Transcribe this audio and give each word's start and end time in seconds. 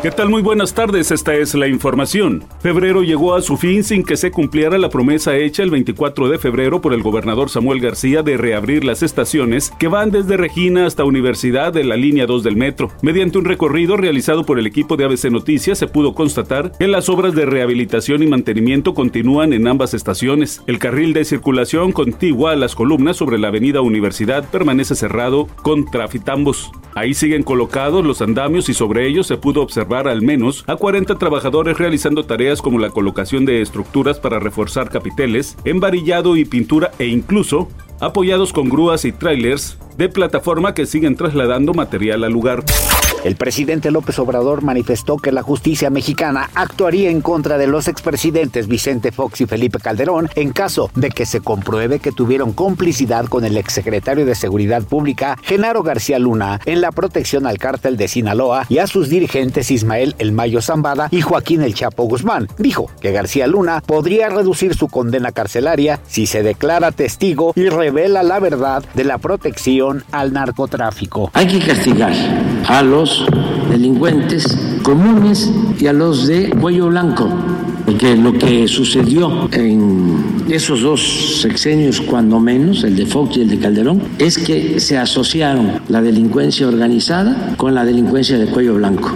¿Qué 0.00 0.12
tal? 0.12 0.28
Muy 0.28 0.42
buenas 0.42 0.74
tardes, 0.74 1.10
esta 1.10 1.34
es 1.34 1.56
la 1.56 1.66
información. 1.66 2.44
Febrero 2.60 3.02
llegó 3.02 3.34
a 3.34 3.42
su 3.42 3.56
fin 3.56 3.82
sin 3.82 4.04
que 4.04 4.16
se 4.16 4.30
cumpliera 4.30 4.78
la 4.78 4.90
promesa 4.90 5.36
hecha 5.36 5.64
el 5.64 5.72
24 5.72 6.28
de 6.28 6.38
febrero 6.38 6.80
por 6.80 6.94
el 6.94 7.02
gobernador 7.02 7.50
Samuel 7.50 7.80
García 7.80 8.22
de 8.22 8.36
reabrir 8.36 8.84
las 8.84 9.02
estaciones 9.02 9.72
que 9.76 9.88
van 9.88 10.12
desde 10.12 10.36
Regina 10.36 10.86
hasta 10.86 11.02
Universidad 11.02 11.72
de 11.72 11.82
la 11.82 11.96
línea 11.96 12.26
2 12.26 12.44
del 12.44 12.54
metro. 12.54 12.92
Mediante 13.02 13.38
un 13.38 13.44
recorrido 13.44 13.96
realizado 13.96 14.46
por 14.46 14.60
el 14.60 14.68
equipo 14.68 14.96
de 14.96 15.04
ABC 15.04 15.32
Noticias 15.32 15.78
se 15.78 15.88
pudo 15.88 16.14
constatar 16.14 16.70
que 16.78 16.86
las 16.86 17.08
obras 17.08 17.34
de 17.34 17.46
rehabilitación 17.46 18.22
y 18.22 18.28
mantenimiento 18.28 18.94
continúan 18.94 19.52
en 19.52 19.66
ambas 19.66 19.94
estaciones. 19.94 20.62
El 20.68 20.78
carril 20.78 21.12
de 21.12 21.24
circulación 21.24 21.90
contigua 21.90 22.52
a 22.52 22.56
las 22.56 22.76
columnas 22.76 23.16
sobre 23.16 23.36
la 23.36 23.48
avenida 23.48 23.80
Universidad 23.80 24.48
permanece 24.48 24.94
cerrado 24.94 25.48
con 25.64 25.86
trafitambos. 25.90 26.70
Ahí 26.94 27.14
siguen 27.14 27.42
colocados 27.42 28.04
los 28.04 28.22
andamios 28.22 28.68
y 28.68 28.74
sobre 28.74 29.08
ellos 29.08 29.26
se 29.26 29.36
pudo 29.36 29.62
observar 29.62 29.87
al 29.96 30.22
menos 30.22 30.64
a 30.66 30.76
40 30.76 31.18
trabajadores 31.18 31.78
realizando 31.78 32.24
tareas 32.24 32.60
como 32.60 32.78
la 32.78 32.90
colocación 32.90 33.46
de 33.46 33.62
estructuras 33.62 34.20
para 34.20 34.38
reforzar 34.38 34.90
capiteles, 34.90 35.56
embarillado 35.64 36.36
y 36.36 36.44
pintura 36.44 36.90
e 36.98 37.06
incluso 37.06 37.68
apoyados 38.00 38.52
con 38.52 38.68
grúas 38.68 39.04
y 39.04 39.12
trailers 39.12 39.78
de 39.96 40.08
plataforma 40.08 40.74
que 40.74 40.86
siguen 40.86 41.16
trasladando 41.16 41.74
material 41.74 42.22
al 42.24 42.32
lugar. 42.32 42.64
El 43.24 43.36
presidente 43.36 43.90
López 43.90 44.18
Obrador 44.18 44.62
manifestó 44.62 45.16
que 45.16 45.32
la 45.32 45.42
justicia 45.42 45.90
mexicana 45.90 46.50
actuaría 46.54 47.10
en 47.10 47.20
contra 47.20 47.58
de 47.58 47.66
los 47.66 47.88
expresidentes 47.88 48.68
Vicente 48.68 49.12
Fox 49.12 49.40
y 49.40 49.46
Felipe 49.46 49.78
Calderón 49.80 50.30
en 50.36 50.52
caso 50.52 50.90
de 50.94 51.10
que 51.10 51.26
se 51.26 51.40
compruebe 51.40 51.98
que 51.98 52.12
tuvieron 52.12 52.52
complicidad 52.52 53.26
con 53.26 53.44
el 53.44 53.56
exsecretario 53.56 54.24
de 54.24 54.34
Seguridad 54.34 54.82
Pública 54.84 55.36
Genaro 55.42 55.82
García 55.82 56.18
Luna 56.18 56.60
en 56.64 56.80
la 56.80 56.92
protección 56.92 57.46
al 57.46 57.58
cártel 57.58 57.96
de 57.96 58.08
Sinaloa 58.08 58.66
y 58.68 58.78
a 58.78 58.86
sus 58.86 59.08
dirigentes 59.08 59.70
Ismael 59.70 60.14
El 60.18 60.32
Mayo 60.32 60.62
Zambada 60.62 61.08
y 61.10 61.20
Joaquín 61.20 61.62
El 61.62 61.74
Chapo 61.74 62.04
Guzmán. 62.04 62.48
Dijo 62.56 62.90
que 63.00 63.12
García 63.12 63.46
Luna 63.46 63.82
podría 63.84 64.28
reducir 64.28 64.74
su 64.74 64.88
condena 64.88 65.32
carcelaria 65.32 66.00
si 66.06 66.26
se 66.26 66.42
declara 66.42 66.92
testigo 66.92 67.52
y 67.56 67.68
revela 67.68 68.22
la 68.22 68.38
verdad 68.38 68.84
de 68.94 69.04
la 69.04 69.18
protección 69.18 70.04
al 70.12 70.32
narcotráfico. 70.32 71.30
Hay 71.34 71.46
que 71.46 71.66
castigar 71.66 72.12
a 72.68 72.82
los 72.82 73.24
delincuentes 73.70 74.78
comunes 74.82 75.50
y 75.78 75.86
a 75.86 75.92
los 75.92 76.26
de 76.26 76.50
cuello 76.50 76.88
blanco. 76.88 77.28
Porque 77.86 78.14
lo 78.16 78.34
que 78.34 78.68
sucedió 78.68 79.48
en 79.52 80.37
esos 80.48 80.80
dos 80.80 81.40
sexenios, 81.42 82.00
cuando 82.00 82.40
menos, 82.40 82.82
el 82.84 82.96
de 82.96 83.06
Fox 83.06 83.36
y 83.36 83.42
el 83.42 83.50
de 83.50 83.58
Calderón, 83.58 84.02
es 84.18 84.38
que 84.38 84.80
se 84.80 84.96
asociaron 84.96 85.82
la 85.88 86.00
delincuencia 86.00 86.66
organizada 86.66 87.54
con 87.56 87.74
la 87.74 87.84
delincuencia 87.84 88.38
de 88.38 88.46
cuello 88.46 88.74
blanco. 88.74 89.12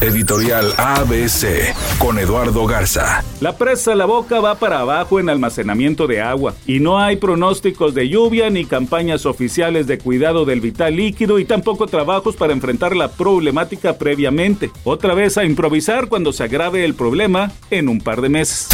Editorial 0.00 0.72
ABC 0.78 1.74
con 1.98 2.18
Eduardo 2.18 2.66
Garza. 2.66 3.22
La 3.40 3.56
presa 3.56 3.94
La 3.94 4.04
Boca 4.04 4.40
va 4.40 4.56
para 4.56 4.80
abajo 4.80 5.20
en 5.20 5.28
almacenamiento 5.28 6.06
de 6.06 6.20
agua 6.20 6.54
y 6.66 6.80
no 6.80 6.98
hay 6.98 7.16
pronósticos 7.16 7.94
de 7.94 8.08
lluvia 8.08 8.50
ni 8.50 8.64
campañas 8.64 9.26
oficiales 9.26 9.86
de 9.86 9.98
cuidado 9.98 10.44
del 10.44 10.60
vital 10.60 10.96
líquido 10.96 11.38
y 11.38 11.44
tampoco 11.44 11.86
trabajos 11.86 12.34
para 12.34 12.52
enfrentar 12.52 12.96
la 12.96 13.12
problemática 13.12 13.96
previamente. 13.96 14.70
Otra 14.82 15.14
vez 15.14 15.38
a 15.38 15.44
improvisar 15.44 16.08
cuando 16.08 16.32
se 16.32 16.44
agrave 16.44 16.84
el 16.84 16.94
problema 16.94 17.52
en 17.70 17.88
un 17.88 18.00
par 18.00 18.22
de 18.22 18.28
meses. 18.28 18.68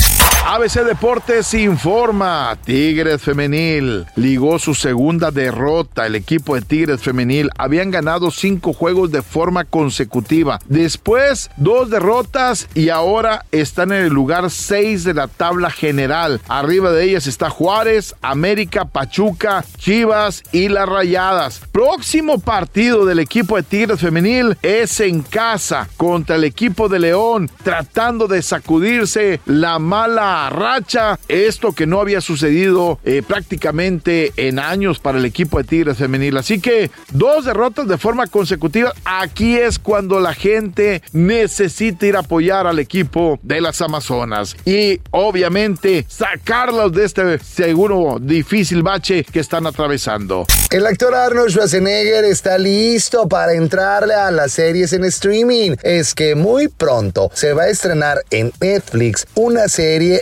ABC 0.47 0.83
Deportes 0.85 1.53
informa. 1.53 2.57
Tigres 2.65 3.21
Femenil 3.21 4.07
ligó 4.17 4.59
su 4.59 4.75
segunda 4.75 5.31
derrota. 5.31 6.07
El 6.07 6.15
equipo 6.15 6.55
de 6.55 6.63
Tigres 6.63 7.03
Femenil 7.03 7.51
habían 7.59 7.91
ganado 7.91 8.31
cinco 8.31 8.73
juegos 8.73 9.11
de 9.11 9.21
forma 9.21 9.65
consecutiva. 9.65 10.59
Después, 10.67 11.51
dos 11.57 11.91
derrotas 11.91 12.69
y 12.75 12.89
ahora 12.89 13.45
están 13.53 13.93
en 13.93 14.05
el 14.07 14.13
lugar 14.13 14.51
seis 14.51 15.05
de 15.05 15.13
la 15.13 15.29
tabla 15.29 15.71
general. 15.71 16.41
Arriba 16.49 16.93
de 16.93 17.05
ellas 17.05 17.27
está 17.27 17.51
Juárez, 17.51 18.15
América, 18.23 18.87
Pachuca, 18.87 19.65
Chivas 19.77 20.43
y 20.53 20.69
las 20.69 20.89
Rayadas. 20.89 21.61
Próximo 21.73 22.39
partido 22.39 23.05
del 23.05 23.19
equipo 23.19 23.57
de 23.57 23.65
Tigres 23.65 24.01
Femenil 24.01 24.57
es 24.63 25.01
en 25.01 25.21
casa 25.21 25.89
contra 25.99 26.37
el 26.37 26.45
equipo 26.45 26.89
de 26.89 27.01
León, 27.01 27.51
tratando 27.63 28.29
de 28.29 28.41
sacudirse 28.41 29.41
la 29.45 29.79
mala 29.79 30.28
racha, 30.51 31.19
esto 31.29 31.73
que 31.73 31.87
no 31.87 32.01
había 32.01 32.21
sucedido 32.21 32.99
eh, 33.05 33.23
prácticamente 33.27 34.33
en 34.37 34.59
años 34.59 34.99
para 34.99 35.19
el 35.19 35.25
equipo 35.25 35.59
de 35.59 35.65
Tigres 35.65 35.99
Femenil. 35.99 36.37
Así 36.37 36.61
que 36.61 36.91
dos 37.13 37.45
derrotas 37.45 37.89
de 37.89 37.99
forma 37.99 38.27
consecutiva. 38.27 38.93
Aquí 39.05 39.57
es 39.57 39.79
cuando 39.79 40.21
la 40.21 40.35
gente 40.35 41.03
necesita 41.13 42.07
ir 42.07 42.17
a 42.17 42.21
apoyar 42.21 42.67
al 42.67 42.79
equipo 42.79 43.39
de 43.43 43.61
las 43.61 43.81
Amazonas 43.81 44.57
y 44.65 45.01
obviamente 45.11 46.05
sacarlos 46.09 46.93
de 46.93 47.05
este 47.05 47.39
seguro 47.39 48.19
difícil 48.21 48.83
bache 48.83 49.25
que 49.25 49.41
están 49.41 49.67
atravesando. 49.67 50.47
El 50.71 50.87
actor 50.87 51.15
Arnold 51.15 51.51
Schwarzenegger 51.51 52.25
está 52.25 52.59
listo 52.59 53.29
para 53.29 53.55
entrarle 53.55 54.15
a 54.15 54.31
las 54.31 54.53
series 54.53 54.93
en 54.93 55.05
streaming. 55.05 55.77
Es 55.83 56.15
que 56.15 56.35
muy 56.35 56.69
pronto 56.69 57.31
se 57.35 57.53
va 57.53 57.65
a 57.65 57.69
estrenar 57.69 58.23
en 58.31 58.53
Netflix 58.61 59.27
una 59.35 59.69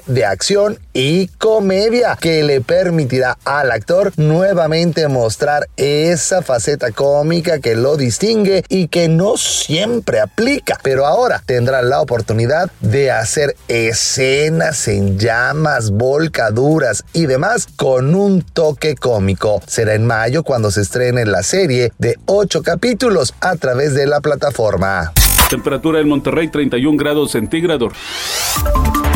de 0.06 0.24
acción 0.24 0.78
y 0.92 1.28
comedia 1.28 2.16
que 2.20 2.42
le 2.42 2.60
permitirá 2.60 3.38
al 3.44 3.70
actor 3.70 4.12
nuevamente 4.16 5.08
mostrar 5.08 5.68
esa 5.76 6.42
faceta 6.42 6.90
cómica 6.92 7.58
que 7.60 7.74
lo 7.76 7.96
distingue 7.96 8.64
y 8.68 8.88
que 8.88 9.08
no 9.08 9.36
siempre 9.36 10.20
aplica. 10.20 10.78
Pero 10.82 11.06
ahora 11.06 11.42
tendrá 11.44 11.82
la 11.82 12.00
oportunidad 12.00 12.70
de 12.80 13.10
hacer 13.10 13.56
escenas 13.68 14.88
en 14.88 15.18
llamas, 15.18 15.90
volcaduras 15.90 17.04
y 17.12 17.26
demás 17.26 17.68
con 17.76 18.14
un 18.14 18.42
toque 18.42 18.94
cómico. 18.94 19.62
Será 19.66 19.94
en 19.94 20.06
mayo 20.06 20.42
cuando 20.42 20.70
se 20.70 20.82
estrene 20.82 21.24
la 21.24 21.42
serie 21.42 21.92
de 21.98 22.18
8 22.26 22.62
capítulos 22.62 23.34
a 23.40 23.56
través 23.56 23.94
de 23.94 24.06
la 24.06 24.20
plataforma. 24.20 25.12
Temperatura 25.50 26.00
en 26.00 26.08
Monterrey 26.08 26.48
31 26.48 26.96
grados 26.96 27.30
centígrados. 27.32 27.92